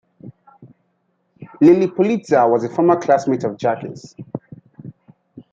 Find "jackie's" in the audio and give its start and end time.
3.55-4.15